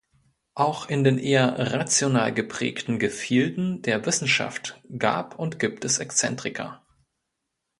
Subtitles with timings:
[0.55, 6.83] Auch in den eher rational geprägten Gefilden der Wissenschaft gab und gibt es Exzentriker.